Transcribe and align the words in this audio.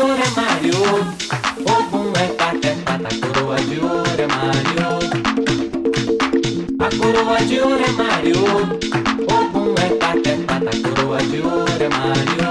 é 0.00 0.24
é 2.16 2.28
a 3.04 3.10
coroa 3.20 3.56
de 3.60 3.78
ouro 3.80 4.16
é 4.18 4.26
Mario. 4.26 4.88
A 6.78 6.88
coroa 6.96 7.38
de 7.40 7.60
ouro 7.60 7.84
é. 7.84 8.34
Ogum 9.30 9.74
é 9.76 9.90
pateta, 9.96 10.54
a 10.54 10.58
coroa 10.88 11.18
de 11.18 11.40
ouro 11.42 11.80
é 11.80 11.88
Mario. 11.90 12.50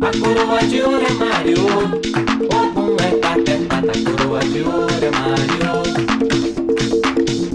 A 0.00 0.10
coroa 0.18 0.60
de 0.64 0.80
ouro 0.80 1.04
é 1.04 1.12
Mario. 1.12 1.66
Ogum 2.48 2.96
é 2.96 3.10
pateta, 3.18 3.76
a 3.76 3.80
coroa 4.16 4.40
de 4.40 4.60
ouro 4.62 5.04
é 5.04 5.10
Mario. 5.10 5.74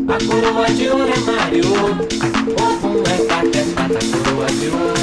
A 0.08 0.18
coroa 0.28 0.68
de 0.70 0.88
ouro 0.90 1.12
é 1.12 1.20
Mario. 1.32 1.72
Ogum 2.68 3.02
é 3.02 3.18
pateta, 3.26 3.84
a 3.84 3.88
coroa 4.24 4.48
de 4.52 4.68
ouro 4.68 4.95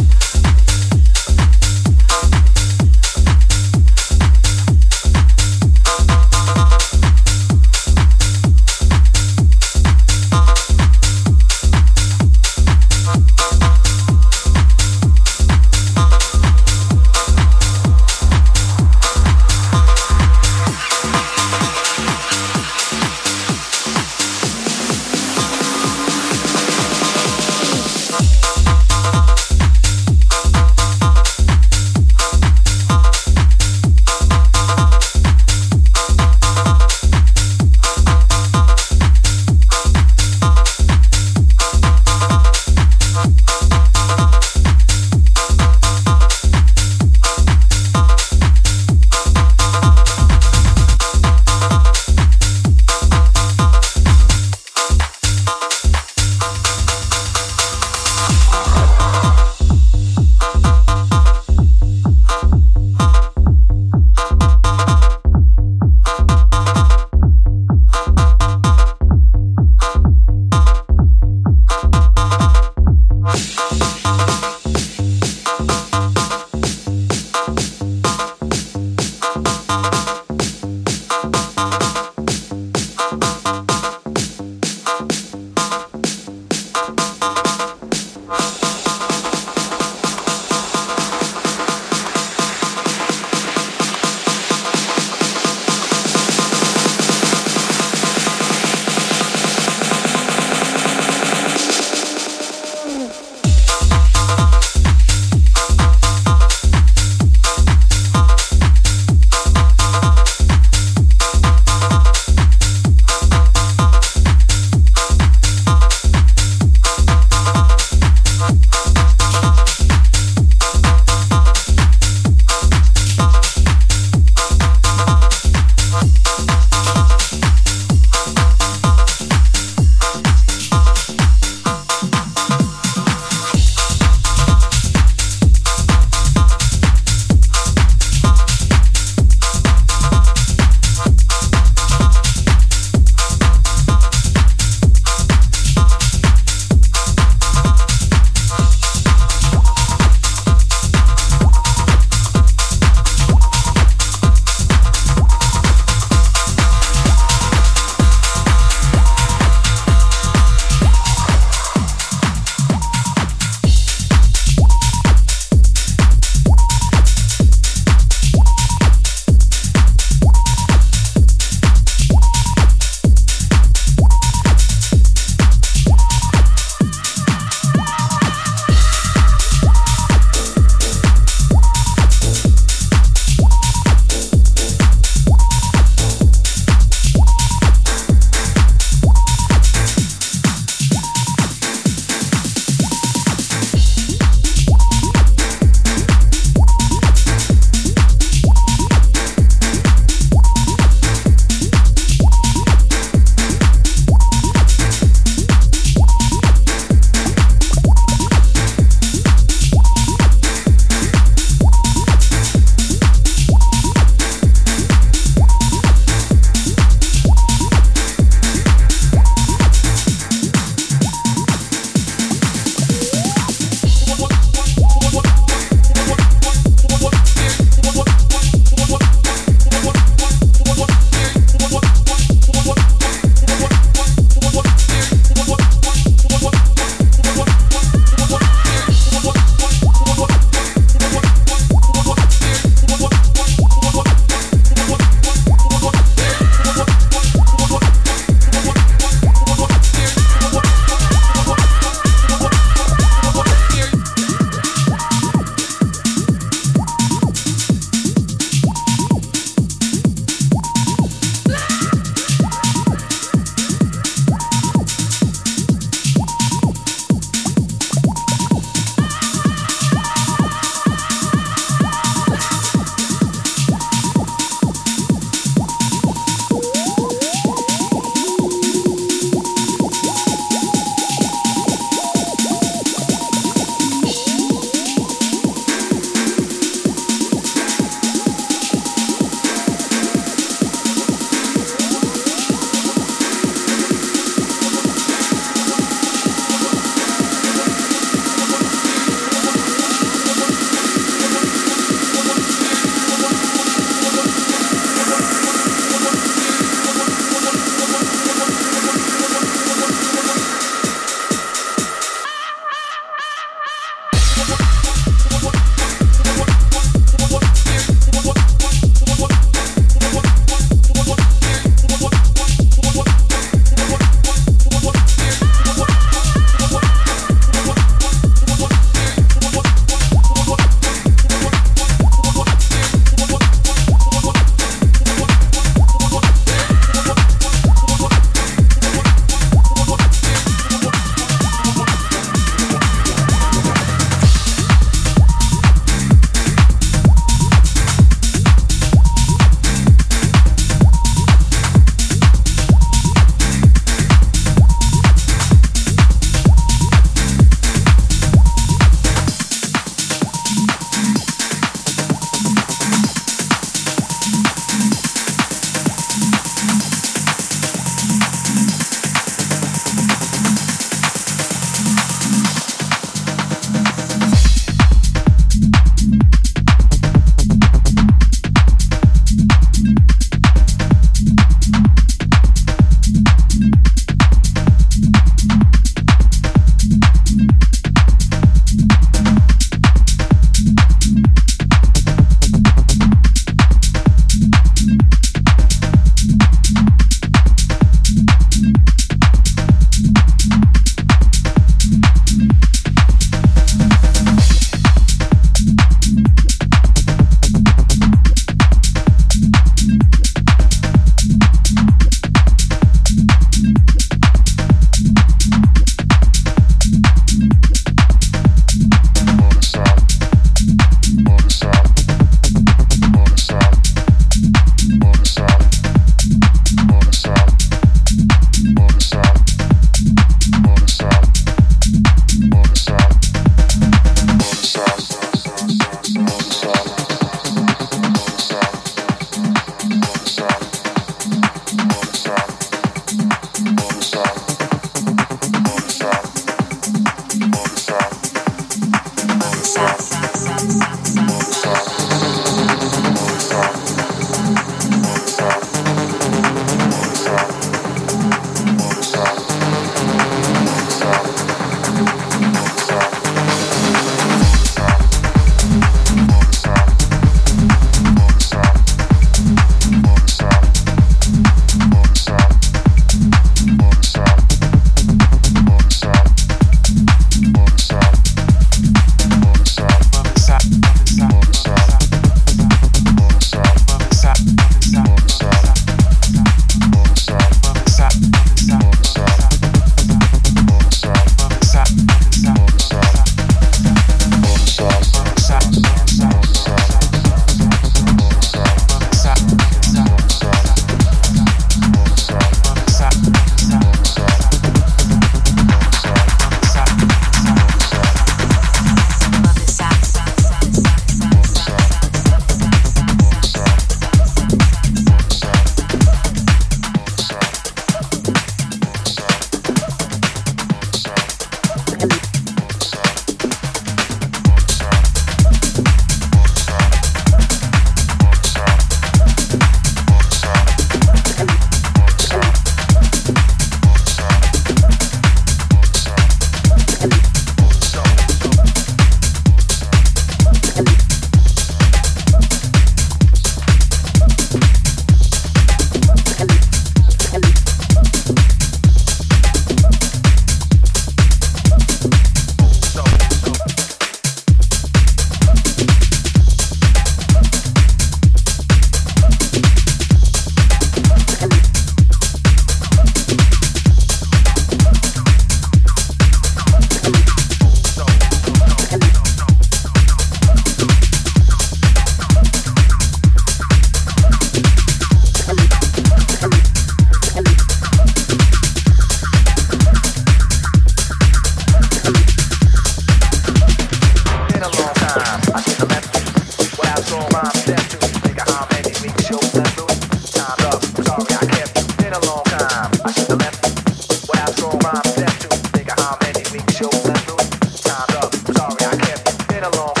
along. 599.61 600.00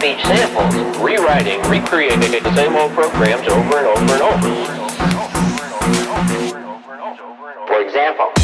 beach 0.00 0.22
samples, 0.22 0.74
rewriting, 0.98 1.60
recreating 1.68 2.20
the 2.20 2.54
same 2.56 2.74
old 2.74 2.90
programs 2.92 3.46
over 3.48 3.78
and 3.78 3.86
over 3.86 4.12
and 4.14 4.22
over. 4.22 4.48
For 7.66 7.82
example, 7.82 8.39